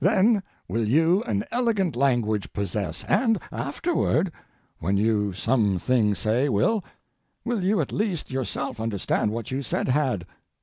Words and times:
Then 0.00 0.42
will 0.68 0.84
you 0.86 1.22
an 1.22 1.44
elegant 1.50 1.96
language 1.96 2.52
possess, 2.52 3.04
and 3.04 3.38
afterward, 3.50 4.30
when 4.80 4.98
you 4.98 5.32
some 5.32 5.78
thing 5.78 6.14
say 6.14 6.50
will, 6.50 6.84
will 7.42 7.64
you 7.64 7.80
at 7.80 7.90
least 7.90 8.30
yourself 8.30 8.80
understand 8.80 9.30
what 9.30 9.50
you 9.50 9.62
said 9.62 9.88
had. 9.88 10.26